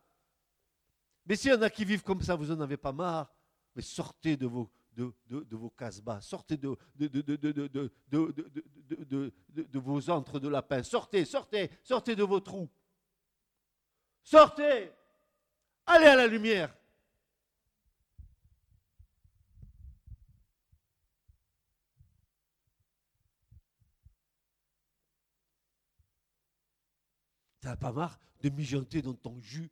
[1.26, 3.34] Mais s'il y en a qui vivent comme ça, vous n'en avez pas marre,
[3.76, 7.80] mais sortez de vos, de, vos casse-bas, sortez de, de,
[9.80, 12.70] vos antres de lapin, sortez, sortez, sortez de vos trous.
[14.24, 14.92] Sortez,
[15.86, 16.74] allez à la lumière.
[27.60, 29.72] T'as pas marre de mijoter dans ton jus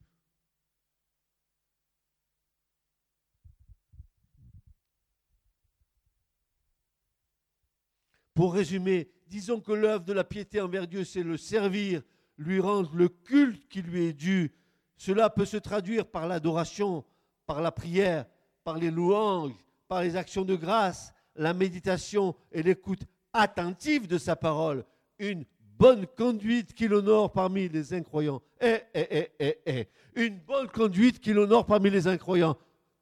[8.34, 12.01] Pour résumer, disons que l'œuvre de la piété envers Dieu, c'est le servir,
[12.38, 14.51] lui rendre le culte qui lui est dû.
[14.97, 17.03] Cela peut se traduire par l'adoration,
[17.45, 18.25] par la prière,
[18.63, 19.53] par les louanges,
[19.88, 23.01] par les actions de grâce, la méditation et l'écoute
[23.34, 24.86] attentive de sa parole.
[25.19, 25.45] Une
[25.77, 28.41] bonne conduite qui l'honore parmi les incroyants.
[28.61, 29.88] Eh, eh, eh, eh, eh.
[30.15, 32.57] Une bonne conduite qui l'honore parmi les incroyants.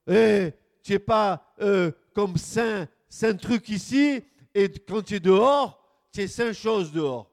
[0.07, 0.51] Eh,
[0.81, 4.23] tu n'es pas euh, comme saint, saint truc ici,
[4.59, 5.81] et quand tu es dehors,
[6.11, 7.31] tu es saint chose dehors.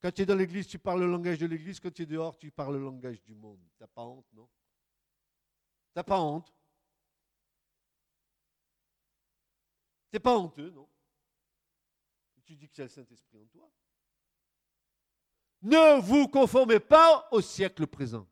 [0.00, 1.78] Quand tu es dans l'église, tu parles le langage de l'église.
[1.78, 3.60] Quand tu es dehors, tu parles le langage du monde.
[3.76, 4.46] Tu n'as pas honte, non?
[4.46, 6.46] Tu n'as pas honte?
[10.10, 10.88] Tu n'es pas honteux, non?
[12.44, 13.70] Tu dis que c'est le Saint-Esprit en toi.
[15.62, 18.26] Ne vous conformez pas au siècle présent.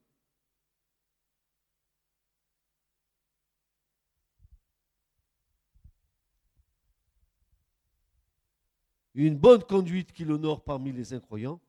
[9.15, 11.61] Une bonne conduite qui l'honore parmi les incroyants,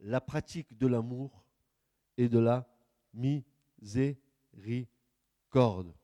[0.00, 1.44] la pratique de l'amour
[2.16, 2.68] et de la
[3.14, 5.94] miséricorde.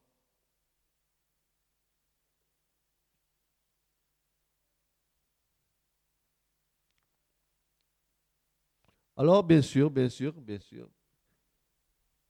[9.17, 10.89] Alors, bien sûr, bien sûr, bien sûr,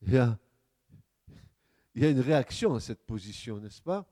[0.03, 0.39] il y a,
[1.95, 4.09] il y a une réaction à cette position, n'est-ce pas?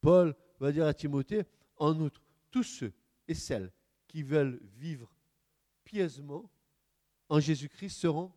[0.00, 1.44] Paul va dire à Timothée,
[1.76, 2.20] en outre,
[2.50, 2.92] tous ceux
[3.32, 3.72] et celles
[4.06, 5.10] qui veulent vivre
[5.84, 6.50] pieusement
[7.30, 8.30] en Jésus-Christ seront.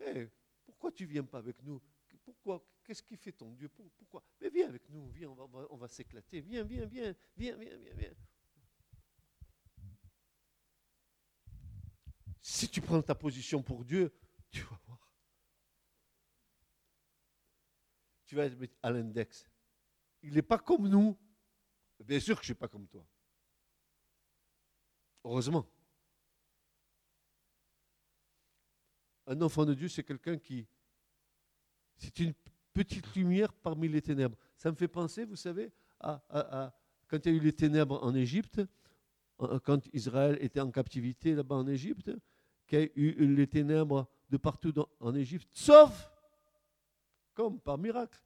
[0.00, 0.28] Eh,
[0.64, 1.82] pourquoi tu ne viens pas avec nous?
[2.24, 2.64] Pourquoi?
[2.84, 3.68] Qu'est-ce qui fait ton Dieu?
[3.68, 4.22] Pourquoi?
[4.40, 6.40] Mais viens avec nous, viens, on va, on va s'éclater.
[6.42, 8.14] Viens, viens, viens, viens, viens, viens, viens.
[12.40, 14.14] Si tu prends ta position pour Dieu,
[14.50, 15.10] tu vas voir.
[18.26, 19.47] Tu vas être à l'index
[20.28, 21.16] il n'est pas comme nous.
[22.04, 23.04] Bien sûr que je ne suis pas comme toi.
[25.24, 25.66] Heureusement.
[29.26, 30.66] Un enfant de Dieu, c'est quelqu'un qui...
[31.96, 32.34] C'est une
[32.72, 34.36] petite lumière parmi les ténèbres.
[34.56, 36.72] Ça me fait penser, vous savez, à,
[37.08, 38.60] quand il y a eu les ténèbres en Égypte,
[39.64, 42.10] quand Israël était en captivité là-bas en Égypte,
[42.66, 46.10] qu'il y a eu les ténèbres de partout en Égypte, sauf,
[47.34, 48.22] comme par miracle,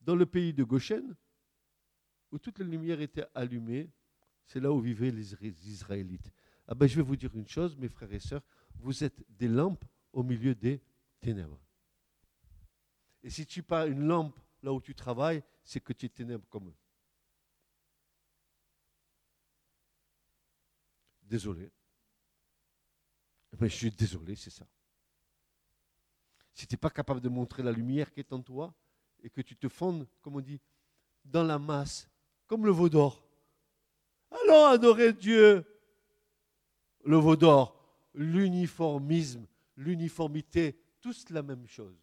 [0.00, 1.16] dans le pays de Goshen,
[2.34, 3.92] où toute la lumière était allumée,
[4.44, 5.34] c'est là où vivaient les
[5.68, 6.32] Israélites.
[6.66, 8.42] Ah ben, je vais vous dire une chose, mes frères et sœurs,
[8.74, 10.82] vous êtes des lampes au milieu des
[11.20, 11.60] ténèbres.
[13.22, 16.48] Et si tu pas une lampe là où tu travailles, c'est que tu es ténèbres
[16.48, 16.76] comme eux.
[21.22, 21.70] Désolé.
[23.60, 24.66] Mais je suis désolé, c'est ça.
[26.52, 28.74] Si tu n'es pas capable de montrer la lumière qui est en toi,
[29.22, 30.60] et que tu te fondes, comme on dit,
[31.24, 32.10] dans la masse,
[32.46, 33.24] comme le veau d'or.
[34.30, 35.64] Allons adorer Dieu.
[37.04, 37.84] Le veau d'or,
[38.14, 41.98] l'uniformisme, l'uniformité, tous la même chose.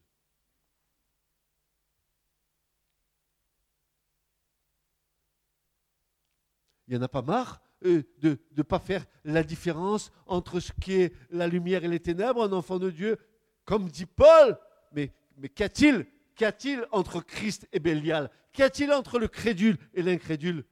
[6.87, 10.71] Il n'y en a pas marre euh, de ne pas faire la différence entre ce
[10.73, 13.17] qui est la lumière et les ténèbres, un enfant de Dieu,
[13.65, 14.59] comme dit Paul.
[14.91, 16.05] Mais, mais qu'a-t-il
[16.41, 18.31] Qu'y a-t-il entre Christ et Bélial?
[18.51, 20.65] Qu'y a-t-il entre le crédule et l'incrédule?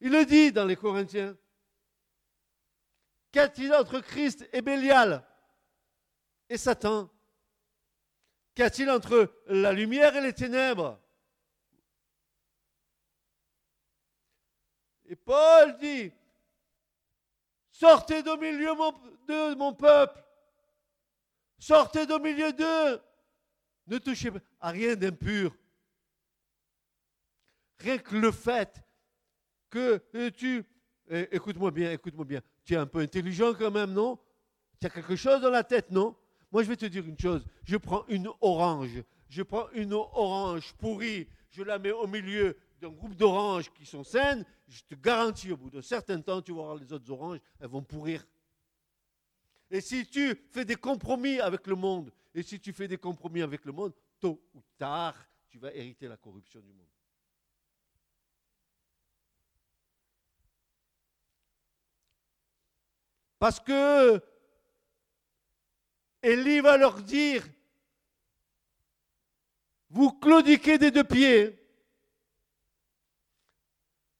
[0.00, 1.36] Il le dit dans les Corinthiens.
[3.30, 5.24] Qu'y a-t-il entre Christ et Bélial?
[6.48, 7.08] Et Satan.
[8.56, 11.00] Qu'y a-t-il entre la lumière et les ténèbres?
[15.04, 16.10] Et Paul dit,
[17.70, 18.74] sortez au milieu
[19.28, 20.20] de mon peuple,
[21.60, 23.00] sortez au milieu d'eux,
[23.86, 24.30] ne touchez
[24.60, 25.56] à rien d'impur.
[27.78, 28.82] Rien que le fait
[29.70, 30.64] que euh, tu...
[31.08, 32.40] Eh, écoute-moi bien, écoute-moi bien.
[32.64, 34.18] Tu es un peu intelligent quand même, non?
[34.80, 36.16] Tu as quelque chose dans la tête, non?
[36.50, 37.44] Moi, je vais te dire une chose.
[37.64, 39.02] Je prends une orange.
[39.28, 41.28] Je prends une orange pourrie.
[41.50, 44.44] Je la mets au milieu d'un groupe d'oranges qui sont saines.
[44.68, 47.68] Je te garantis, au bout d'un certain temps, tu vas voir les autres oranges, elles
[47.68, 48.26] vont pourrir.
[49.70, 53.40] Et si tu fais des compromis avec le monde, et si tu fais des compromis
[53.40, 55.16] avec le monde, tôt ou tard,
[55.48, 56.86] tu vas hériter la corruption du monde.
[63.38, 64.22] Parce que
[66.22, 67.42] Élie va leur dire,
[69.88, 71.58] vous claudiquez des deux pieds.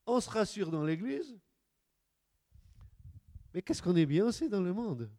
[0.07, 1.39] On se rassure dans l'Église.
[3.53, 5.11] Mais qu'est-ce qu'on est bien aussi dans le monde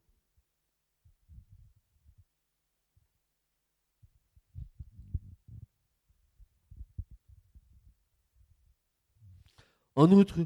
[9.98, 10.46] En outre,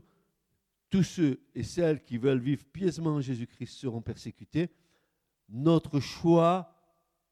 [0.90, 4.70] tous ceux et celles qui veulent vivre pieusement en Jésus-Christ seront persécutés.
[5.50, 6.74] Notre choix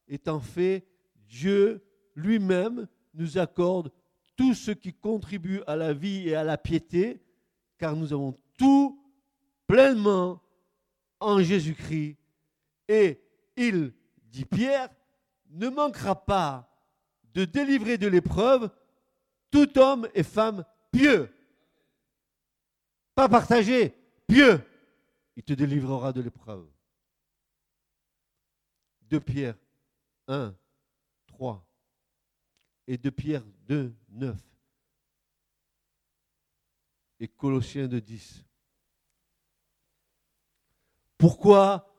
[0.05, 0.85] étant fait,
[1.29, 1.81] Dieu
[2.15, 3.89] lui-même nous accorde
[4.35, 7.23] tout ce qui contribue à la vie et à la piété,
[7.77, 9.01] car nous avons tout
[9.65, 10.41] pleinement
[11.21, 12.17] en Jésus-Christ.
[12.89, 13.21] Et
[13.55, 13.93] il,
[14.23, 14.89] dit Pierre,
[15.51, 16.69] ne manquera pas
[17.33, 18.69] de délivrer de l'épreuve
[19.51, 21.29] tout homme et femme pieux.
[23.19, 23.93] Pas partagé,
[24.27, 24.63] pieux.
[25.35, 26.65] Il te délivrera de l'épreuve.
[29.09, 29.57] De Pierre
[30.29, 30.55] 1,
[31.27, 31.67] 3
[32.87, 34.37] et de Pierre 2, 9
[37.19, 38.45] et Colossiens 2, 10.
[41.17, 41.93] Pourquoi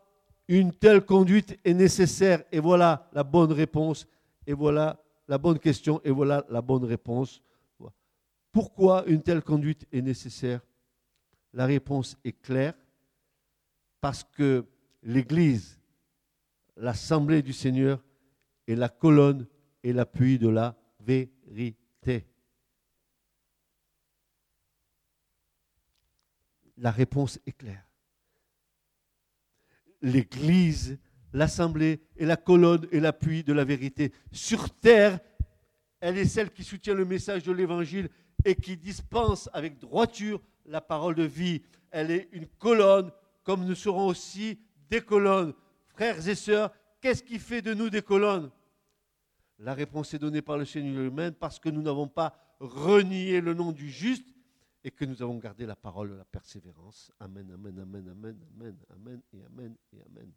[0.48, 2.44] une telle conduite est nécessaire?
[2.50, 4.08] Et voilà la bonne réponse,
[4.46, 4.98] et voilà
[5.28, 7.42] la bonne question, et voilà la bonne réponse.
[8.52, 10.62] Pourquoi une telle conduite est nécessaire?
[11.52, 12.74] La réponse est claire,
[14.00, 14.64] parce que
[15.02, 15.80] l'Église,
[16.76, 18.02] l'Assemblée du Seigneur,
[18.66, 19.46] est la colonne
[19.82, 22.26] et l'appui de la vérité.
[26.76, 27.84] La réponse est claire.
[30.02, 30.98] L'Église,
[31.32, 34.12] l'Assemblée est la colonne et l'appui de la vérité.
[34.32, 35.20] Sur terre,
[36.00, 38.08] elle est celle qui soutient le message de l'Évangile
[38.44, 40.40] et qui dispense avec droiture
[40.70, 41.62] la parole de vie.
[41.90, 43.10] Elle est une colonne,
[43.42, 44.58] comme nous serons aussi
[44.88, 45.52] des colonnes.
[45.88, 48.50] Frères et sœurs, qu'est-ce qui fait de nous des colonnes?
[49.58, 53.52] La réponse est donnée par le Seigneur lui-même parce que nous n'avons pas renié le
[53.52, 54.26] nom du juste
[54.82, 57.12] et que nous avons gardé la parole de la persévérance.
[57.20, 60.32] Amen, amen, amen, amen, amen, amen et amen et amen.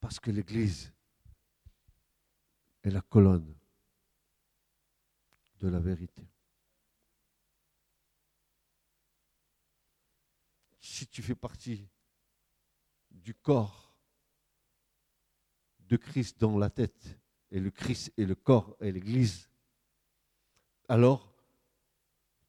[0.00, 0.92] Parce que l'Église
[2.82, 3.54] est la colonne
[5.68, 6.22] la vérité.
[10.80, 11.88] Si tu fais partie
[13.10, 13.94] du corps
[15.80, 17.18] de Christ dans la tête,
[17.50, 19.48] et le Christ et le corps et l'Église,
[20.88, 21.32] alors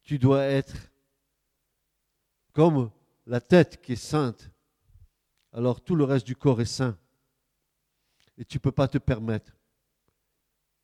[0.02, 0.90] tu dois être
[2.52, 2.90] comme
[3.26, 4.50] la tête qui est sainte,
[5.52, 6.98] alors tout le reste du corps est saint.
[8.36, 9.52] Et tu ne peux pas te permettre.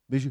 [0.09, 0.29] Mais je,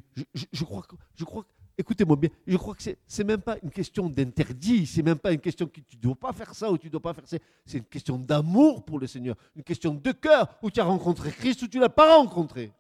[0.65, 1.45] crois que, je crois
[1.77, 5.33] écoutez-moi bien, je crois que ce n'est même pas une question d'interdit, c'est même pas
[5.33, 7.27] une question que tu ne dois pas faire ça ou tu ne dois pas faire
[7.27, 7.37] ça.
[7.65, 11.31] C'est une question d'amour pour le Seigneur, une question de cœur où tu as rencontré
[11.31, 12.73] Christ ou tu ne l'as pas rencontré.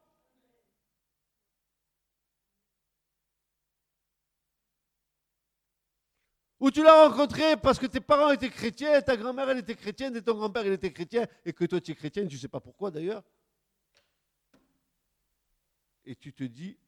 [6.61, 10.17] Ou tu l'as rencontré parce que tes parents étaient chrétiens, ta grand-mère elle était chrétienne
[10.17, 12.49] et ton grand-père il était chrétien et que toi tu es chrétienne, tu ne sais
[12.49, 13.23] pas pourquoi d'ailleurs.
[16.07, 16.79] Et tu te dis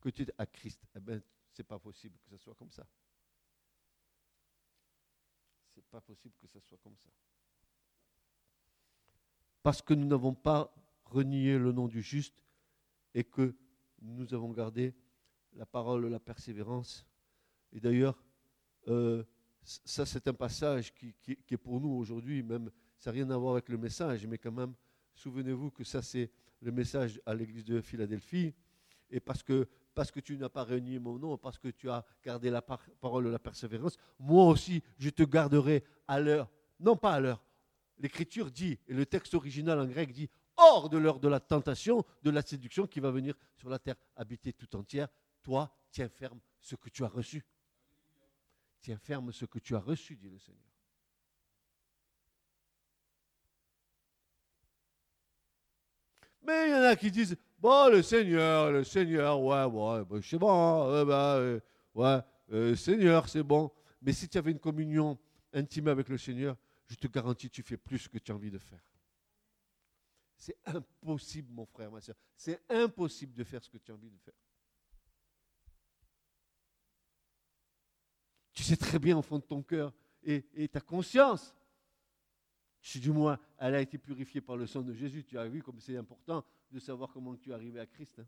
[0.00, 0.82] que tu es à Christ.
[0.94, 1.20] Eh bien,
[1.52, 2.86] c'est pas possible que ce soit comme ça.
[5.74, 7.10] C'est pas possible que ce soit comme ça.
[9.62, 10.74] Parce que nous n'avons pas
[11.04, 12.42] renié le nom du juste
[13.14, 13.54] et que
[14.00, 14.94] nous avons gardé
[15.52, 17.06] la parole la persévérance
[17.72, 18.22] et d'ailleurs,
[18.88, 19.22] euh,
[19.62, 21.14] ça c'est un passage qui,
[21.50, 24.52] est pour nous aujourd'hui, même ça n'a rien à voir avec le message, mais quand
[24.52, 24.74] même,
[25.14, 26.30] souvenez-vous que ça c'est
[26.60, 28.54] le message à l'église de Philadelphie,
[29.10, 32.04] et parce que, parce que tu n'as pas réuni mon nom, parce que tu as
[32.24, 37.14] gardé la parole de la persévérance, moi aussi je te garderai à l'heure, non pas
[37.14, 37.42] à l'heure,
[37.98, 42.04] l'écriture dit, et le texte original en grec dit, hors de l'heure de la tentation,
[42.22, 45.08] de la séduction qui va venir sur la terre habitée tout entière,
[45.42, 47.44] toi tiens ferme ce que tu as reçu.
[48.80, 50.69] Tiens ferme ce que tu as reçu, dit le Seigneur.
[56.50, 60.36] Mais il y en a qui disent, bon, le Seigneur, le Seigneur, ouais, ouais, c'est
[60.36, 61.60] bon, ben,
[61.94, 62.18] ouais,
[62.52, 63.70] euh, Seigneur, c'est bon.
[64.02, 65.16] Mais si tu avais une communion
[65.52, 66.56] intime avec le Seigneur,
[66.88, 68.82] je te garantis, tu fais plus que tu as envie de faire.
[70.36, 72.16] C'est impossible, mon frère, ma soeur.
[72.36, 74.34] C'est impossible de faire ce que tu as envie de faire.
[78.52, 79.92] Tu sais très bien au fond de ton cœur
[80.24, 81.54] et, ta conscience.
[82.80, 85.62] Si du moins elle a été purifiée par le sang de Jésus, tu as vu
[85.62, 88.18] comme c'est important de savoir comment tu es arrivé à Christ.
[88.18, 88.26] Hein.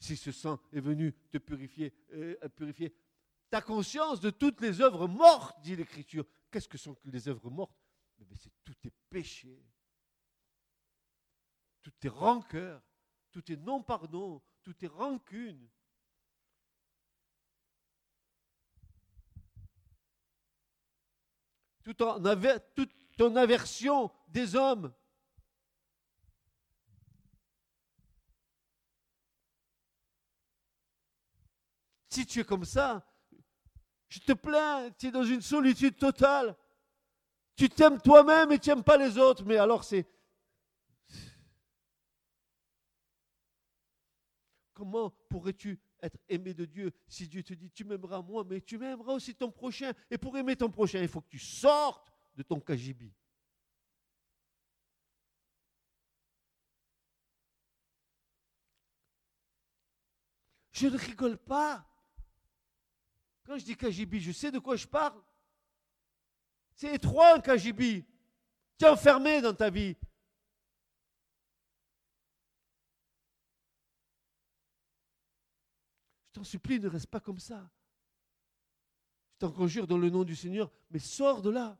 [0.00, 2.94] Si ce sang est venu te purifier, euh, purifier
[3.50, 6.24] ta conscience de toutes les œuvres mortes, dit l'Écriture.
[6.50, 7.76] Qu'est-ce que sont les œuvres mortes?
[8.36, 9.64] C'est tous tes péchés,
[11.82, 12.82] toutes tes rancœurs,
[13.30, 15.68] tous tes non-pardons, toutes tes rancunes,
[21.94, 22.20] tout en
[22.74, 24.92] toute ton aversion des hommes.
[32.10, 33.06] Si tu es comme ça,
[34.08, 36.56] je te plains, tu es dans une solitude totale.
[37.56, 40.06] Tu t'aimes toi-même et tu n'aimes pas les autres, mais alors c'est...
[44.74, 48.78] Comment pourrais-tu être aimé de Dieu si Dieu te dit tu m'aimeras moi, mais tu
[48.78, 49.92] m'aimeras aussi ton prochain.
[50.10, 53.12] Et pour aimer ton prochain, il faut que tu sortes de ton cagibi.
[60.72, 61.84] Je ne rigole pas.
[63.44, 65.20] Quand je dis cagibi, je sais de quoi je parle.
[66.74, 68.04] C'est étroit un cagibi.
[68.78, 69.96] Tu es enfermé dans ta vie.
[76.44, 77.68] Supplie, ne reste pas comme ça.
[79.32, 81.78] Je t'en conjure dans le nom du Seigneur, mais sors de là.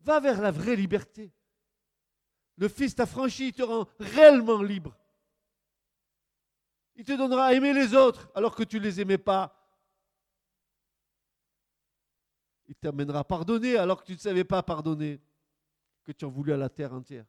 [0.00, 1.32] Va vers la vraie liberté.
[2.56, 4.96] Le Fils t'a franchi, il te rend réellement libre.
[6.94, 9.52] Il te donnera à aimer les autres alors que tu ne les aimais pas.
[12.68, 15.20] Il t'amènera à pardonner alors que tu ne savais pas pardonner,
[16.04, 17.26] que tu en voulais à la terre entière.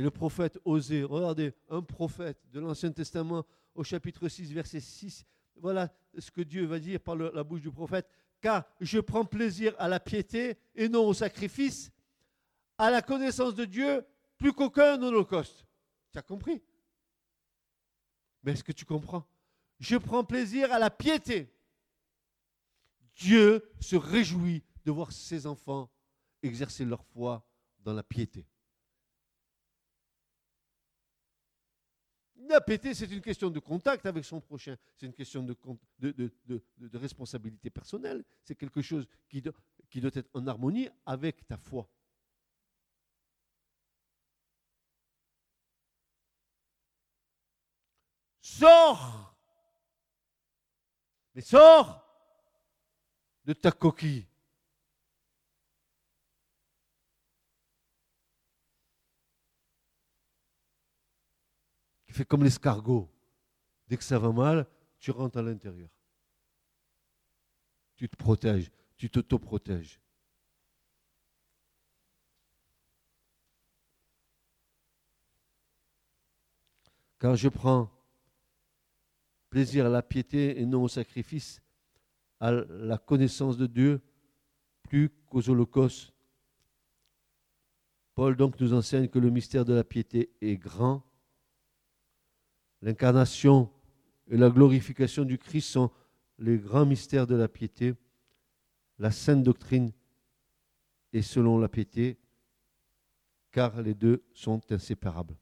[0.00, 3.44] Et le prophète Osée, regardez, un prophète de l'Ancien Testament
[3.74, 5.26] au chapitre 6, verset 6,
[5.56, 8.08] voilà ce que Dieu va dire par la bouche du prophète,
[8.40, 11.92] car je prends plaisir à la piété et non au sacrifice,
[12.78, 14.02] à la connaissance de Dieu
[14.38, 15.66] plus qu'aucun holocauste.
[16.12, 16.62] Tu as compris?
[18.42, 19.26] Mais est-ce que tu comprends?
[19.80, 21.52] Je prends plaisir à la piété.
[23.16, 25.90] Dieu se réjouit de voir ses enfants
[26.42, 27.46] exercer leur foi
[27.80, 28.46] dans la piété.
[32.50, 35.56] La piété, c'est une question de contact avec son prochain, c'est une question de,
[36.94, 41.88] responsabilité personnelle, c'est quelque chose qui doit être en harmonie avec ta foi.
[48.40, 49.32] Sors
[51.36, 52.04] Mais sors
[53.44, 54.26] de ta coquille.
[62.09, 63.08] qui fait comme l'escargot.
[63.88, 64.66] Dès que ça va mal,
[64.98, 65.88] tu rentres à l'intérieur.
[67.96, 69.98] Tu te protèges, tu t'auto-protèges.
[77.18, 77.90] Car je prends
[79.48, 81.62] plaisir à la piété et non au sacrifice,
[82.38, 84.02] à la connaissance de Dieu
[84.82, 86.12] plus qu'aux holocaustes.
[88.14, 91.09] Paul donc nous enseigne que le mystère de la piété est grand
[92.82, 93.70] L'incarnation
[94.30, 95.90] et la glorification du Christ sont
[96.38, 97.94] les grands mystères de la piété.
[98.98, 99.90] La sainte doctrine
[101.12, 102.16] est selon la piété,
[103.52, 105.34] car les deux sont inséparables.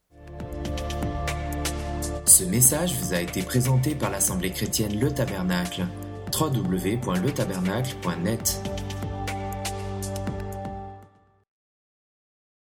[2.24, 5.86] Ce message vous a été présenté par l'Assemblée chrétienne Le Tabernacle.
[6.38, 8.77] www.letabernacle.net